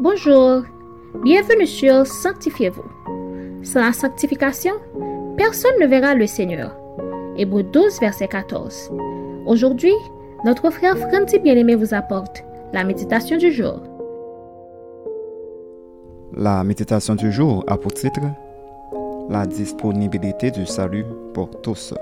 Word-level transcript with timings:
Bonjour, 0.00 0.62
bienvenue 1.22 1.68
sur 1.68 2.04
Sanctifiez-vous. 2.04 2.82
Sans 3.62 3.80
la 3.80 3.92
sanctification, 3.92 4.72
personne 5.36 5.78
ne 5.80 5.86
verra 5.86 6.16
le 6.16 6.26
Seigneur. 6.26 6.76
Hébreu 7.36 7.62
12, 7.62 8.00
verset 8.00 8.26
14. 8.26 8.90
Aujourd'hui, 9.46 9.92
notre 10.44 10.70
frère 10.70 10.98
Franti 10.98 11.38
Bien-Aimé 11.38 11.76
vous 11.76 11.94
apporte 11.94 12.42
la 12.72 12.82
méditation 12.82 13.36
du 13.36 13.52
jour. 13.52 13.84
La 16.36 16.64
méditation 16.64 17.14
du 17.14 17.30
jour 17.30 17.62
a 17.68 17.78
pour 17.78 17.94
titre 17.94 18.20
La 19.30 19.46
disponibilité 19.46 20.50
du 20.50 20.66
salut 20.66 21.06
pour 21.34 21.50
tous. 21.62 21.94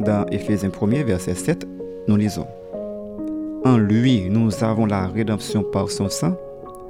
Dans 0.00 0.26
Éphésiens 0.32 0.72
1 0.82 1.04
verset 1.04 1.36
7, 1.36 1.64
nous 2.08 2.16
lisons 2.16 2.48
En 3.64 3.78
lui, 3.78 4.28
nous 4.28 4.64
avons 4.64 4.86
la 4.86 5.06
rédemption 5.06 5.62
par 5.62 5.90
son 5.90 6.08
sang 6.08 6.34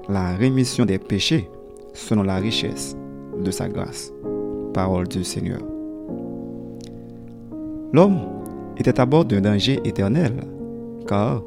la 0.09 0.37
rémission 0.37 0.85
des 0.85 0.99
péchés 0.99 1.49
selon 1.93 2.23
la 2.23 2.37
richesse 2.37 2.97
de 3.43 3.51
sa 3.51 3.69
grâce. 3.69 4.13
Parole 4.73 5.09
du 5.09 5.25
Seigneur. 5.25 5.61
L'homme 7.93 8.19
était 8.77 9.01
à 9.01 9.07
bord 9.07 9.25
d'un 9.25 9.41
danger 9.41 9.81
éternel, 9.85 10.33
car, 11.07 11.43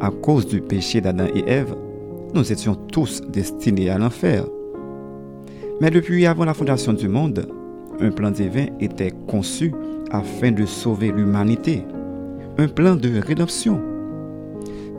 à 0.00 0.10
cause 0.10 0.46
du 0.46 0.60
péché 0.60 1.00
d'Adam 1.00 1.26
et 1.34 1.44
Ève, 1.46 1.74
nous 2.34 2.50
étions 2.50 2.74
tous 2.74 3.20
destinés 3.20 3.90
à 3.90 3.98
l'enfer. 3.98 4.46
Mais 5.80 5.90
depuis 5.90 6.26
avant 6.26 6.44
la 6.44 6.54
fondation 6.54 6.94
du 6.94 7.08
monde, 7.08 7.46
un 8.00 8.10
plan 8.10 8.30
divin 8.30 8.66
était 8.80 9.12
conçu 9.26 9.72
afin 10.10 10.50
de 10.50 10.64
sauver 10.64 11.12
l'humanité, 11.12 11.84
un 12.58 12.68
plan 12.68 12.96
de 12.96 13.20
rédemption 13.20 13.80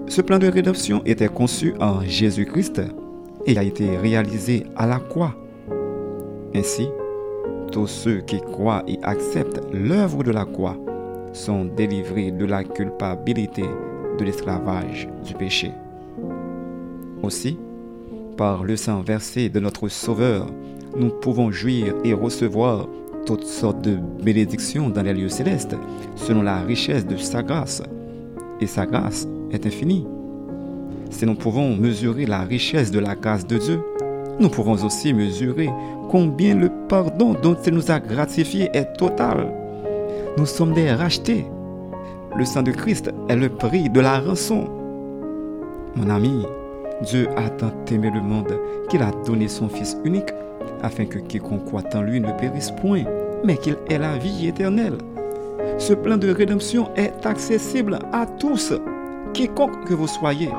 ce 0.08 0.22
plan 0.22 0.38
de 0.38 0.48
rédemption 0.48 1.02
était 1.05 1.27
conçu 1.27 1.74
en 1.80 2.02
Jésus-Christ 2.02 2.82
et 3.46 3.58
a 3.58 3.64
été 3.64 3.98
réalisé 3.98 4.66
à 4.76 4.88
la 4.88 5.00
croix. 5.00 5.36
Ainsi, 6.55 6.88
tous 7.72 7.88
ceux 7.88 8.22
qui 8.22 8.40
croient 8.40 8.84
et 8.88 9.00
acceptent 9.02 9.62
l'œuvre 9.74 10.24
de 10.24 10.32
la 10.32 10.46
croix 10.46 10.77
sont 11.34 11.66
délivrés 11.66 12.32
de 12.32 12.46
la 12.46 12.63
culpabilité 12.63 13.63
de 14.20 14.24
l'esclavage 14.24 15.08
du 15.26 15.34
péché. 15.34 15.72
Aussi, 17.24 17.58
par 18.38 18.63
le 18.63 18.76
sang 18.76 19.02
versé 19.02 19.50
de 19.50 19.60
notre 19.60 19.88
Sauveur, 19.88 20.48
nous 20.96 21.10
pouvons 21.10 21.52
jouir 21.52 21.96
et 22.04 22.13
recevoir 22.13 22.88
toutes 23.26 23.46
sortes 23.46 23.82
de 23.82 23.98
bénédictions 24.24 24.90
dans 24.90 25.02
les 25.02 25.13
lieux 25.13 25.30
célestes, 25.30 25.76
selon 26.16 26.41
la 26.41 26.62
richesse 26.62 27.05
de 27.05 27.18
sa 27.18 27.41
grâce. 27.41 27.82
Et 28.60 28.68
sa 28.68 28.85
grâce 28.85 29.28
est 29.52 29.66
infini. 29.66 30.05
Si 31.14 31.28
nous 31.28 31.36
pouvons 31.36 31.76
mesurer 31.76 32.26
la 32.26 32.42
richesse 32.42 32.90
de 32.90 32.98
la 32.98 33.14
grâce 33.16 33.46
de 33.46 33.60
Dieu, 33.60 33.80
nous 34.40 34.50
pouvons 34.50 34.84
aussi 34.84 35.14
mesurer 35.14 35.70
combien 36.10 36.56
le 36.56 36.72
pardon 36.90 37.36
dont 37.40 37.56
il 37.66 37.76
nous 37.76 37.92
a 37.92 38.00
gratifié 38.00 38.68
est 38.74 38.98
total. 38.98 39.54
Nous 40.40 40.48
sommes 40.48 40.74
des 40.74 40.91
rachetés. 40.91 41.46
Le 42.36 42.44
sang 42.46 42.64
de 42.64 42.72
Christ 42.72 43.12
est 43.30 43.36
le 43.36 43.50
prix 43.50 43.91
de 43.91 44.00
la 44.00 44.22
rançon. 44.22 44.68
Mon 45.96 46.10
ami, 46.10 46.48
Dieu 47.04 47.28
a 47.38 47.48
tant 47.52 47.72
aimé 47.91 48.10
le 48.12 48.22
monde 48.22 48.60
qu'il 48.90 49.04
a 49.04 49.12
donné 49.24 49.48
son 49.48 49.70
Fils 49.70 49.96
unique 50.04 50.34
afin 50.82 51.06
que 51.06 51.20
quiconque 51.20 51.66
croit 51.66 51.84
en 51.94 52.02
lui 52.02 52.20
ne 52.22 52.32
périsse 52.32 52.72
point, 52.82 53.04
mais 53.46 53.58
qu'il 53.58 53.78
ait 53.88 54.00
la 54.00 54.18
vie 54.18 54.48
éternelle. 54.48 54.98
Ce 55.78 55.94
plan 55.94 56.18
de 56.18 56.32
rédemption 56.32 56.90
est 56.96 57.24
accessible 57.24 58.00
à 58.12 58.26
tous 58.26 58.74
quiconque 59.36 59.86
que 59.86 59.94
vous 59.94 60.08
soyez. 60.08 60.50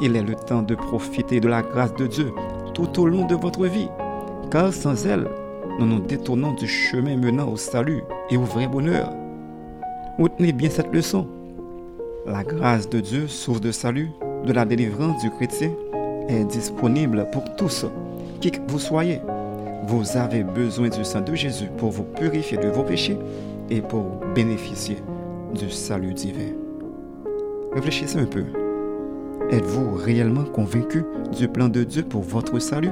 Il 0.00 0.14
est 0.16 0.22
le 0.22 0.34
temps 0.34 0.62
de 0.62 0.74
profiter 0.74 1.40
de 1.40 1.48
la 1.48 1.62
grâce 1.62 1.94
de 1.94 2.06
Dieu 2.06 2.32
tout 2.72 3.00
au 3.00 3.06
long 3.06 3.26
de 3.26 3.34
votre 3.34 3.66
vie, 3.66 3.88
car 4.50 4.72
sans 4.72 5.06
elle, 5.06 5.26
nous 5.80 5.86
nous 5.86 6.00
détournons 6.00 6.54
du 6.54 6.68
chemin 6.68 7.16
menant 7.16 7.50
au 7.50 7.56
salut 7.56 8.02
et 8.30 8.36
au 8.36 8.42
vrai 8.42 8.68
bonheur. 8.68 9.12
Retenez 10.18 10.52
bien 10.52 10.70
cette 10.70 10.92
leçon. 10.92 11.26
La 12.26 12.44
grâce 12.44 12.88
de 12.88 13.00
Dieu, 13.00 13.26
source 13.26 13.60
de 13.60 13.72
salut, 13.72 14.10
de 14.44 14.52
la 14.52 14.64
délivrance 14.64 15.20
du 15.22 15.30
chrétien, 15.30 15.72
est 16.28 16.44
disponible 16.44 17.26
pour 17.32 17.56
tous, 17.56 17.86
qui 18.40 18.52
que 18.52 18.60
vous 18.68 18.78
soyez. 18.78 19.20
Vous 19.88 20.16
avez 20.16 20.44
besoin 20.44 20.90
du 20.90 21.04
sang 21.04 21.22
de 21.22 21.34
Jésus 21.34 21.70
pour 21.78 21.90
vous 21.90 22.04
purifier 22.04 22.58
de 22.58 22.68
vos 22.68 22.82
péchés 22.82 23.18
et 23.70 23.80
pour 23.80 24.20
bénéficier 24.34 24.98
du 25.54 25.70
salut 25.70 26.14
divin. 26.14 26.52
Réfléchissez 27.72 28.18
un 28.18 28.26
peu. 28.26 28.44
Êtes-vous 29.50 29.94
réellement 29.94 30.44
convaincu 30.44 31.04
du 31.34 31.48
plan 31.48 31.70
de 31.70 31.82
Dieu 31.82 32.02
pour 32.02 32.20
votre 32.20 32.58
salut? 32.58 32.90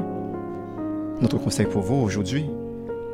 Notre 1.20 1.38
conseil 1.38 1.66
pour 1.66 1.82
vous 1.82 1.96
aujourd'hui, 1.96 2.46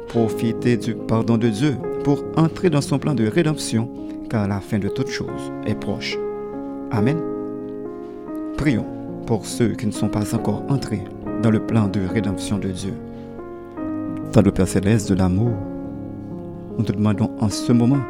profitez 0.07 0.77
du 0.77 0.95
pardon 0.95 1.37
de 1.39 1.49
Dieu 1.49 1.75
pour 2.05 2.23
entrer 2.37 2.71
dans 2.71 2.81
son 2.81 3.01
plan 3.01 3.17
de 3.17 3.27
rédemption, 3.27 3.89
car 4.31 4.47
la 4.47 4.61
fin 4.61 4.79
de 4.79 4.87
toute 4.87 5.09
chose 5.09 5.53
est 5.67 5.75
proche. 5.75 6.17
Amen. 6.93 7.19
Prions 8.57 8.87
pour 9.27 9.45
ceux 9.45 9.71
qui 9.71 9.87
ne 9.87 9.93
sont 9.93 10.09
pas 10.09 10.37
encore 10.37 10.63
entrés 10.69 11.03
dans 11.43 11.51
le 11.51 11.67
plan 11.67 11.89
de 11.89 12.01
rédemption 12.07 12.59
de 12.59 12.69
Dieu. 12.69 12.95
Dans 14.33 14.43
le 14.43 14.53
Père 14.53 14.69
céleste 14.69 15.11
de 15.11 15.17
l'amour, 15.17 15.51
nous 16.79 16.85
te 16.85 16.93
demandons 16.93 17.33
en 17.41 17.49
ce 17.49 17.73
moment 17.73 18.03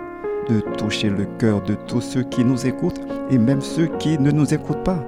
de 0.50 0.60
toucher 0.76 1.08
le 1.08 1.24
cœur 1.38 1.62
de 1.62 1.74
tous 1.86 2.02
ceux 2.02 2.22
qui 2.24 2.44
nous 2.44 2.66
écoutent 2.66 3.00
et 3.30 3.38
même 3.38 3.62
ceux 3.62 3.86
qui 3.98 4.18
ne 4.18 4.30
nous 4.30 4.52
écoutent 4.52 4.84
pas. 4.84 5.02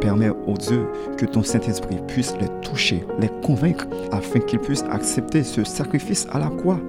Permets, 0.00 0.30
au 0.46 0.54
Dieu, 0.54 0.86
que 1.16 1.26
ton 1.26 1.42
Saint-Esprit 1.42 1.98
puisse 2.08 2.34
les 2.40 2.48
toucher, 2.62 3.04
les 3.18 3.30
convaincre, 3.42 3.86
afin 4.12 4.40
qu'ils 4.40 4.58
puissent 4.58 4.84
accepter 4.90 5.42
ce 5.42 5.64
sacrifice 5.64 6.26
à 6.32 6.38
la 6.38 6.48
croix, 6.48 6.80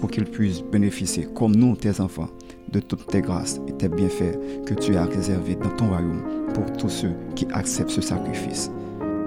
pour 0.00 0.10
qu'ils 0.10 0.24
puissent 0.24 0.62
bénéficier, 0.62 1.28
comme 1.34 1.54
nous, 1.54 1.76
tes 1.76 2.00
enfants, 2.00 2.28
de 2.70 2.80
toutes 2.80 3.06
tes 3.06 3.20
grâces 3.20 3.60
et 3.68 3.72
tes 3.72 3.88
bienfaits 3.88 4.38
que 4.66 4.74
tu 4.74 4.96
as 4.96 5.04
réservés 5.04 5.54
dans 5.54 5.70
ton 5.70 5.88
royaume 5.88 6.22
pour 6.52 6.64
tous 6.76 6.88
ceux 6.88 7.12
qui 7.34 7.46
acceptent 7.52 7.90
ce 7.90 8.00
sacrifice. 8.00 8.70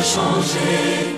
Changer, 0.08 1.17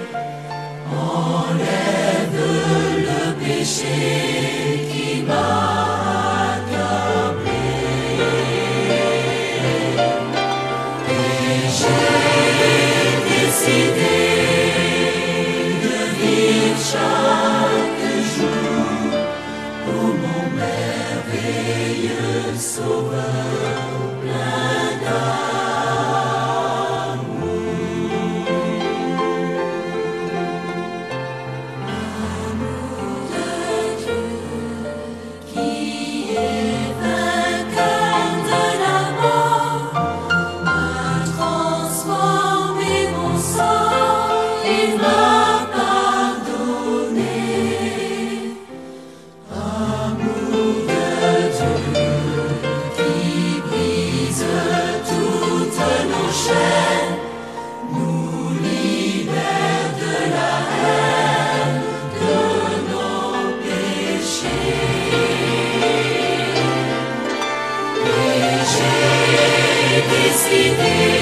se 70.32 70.76
deu. 70.76 71.19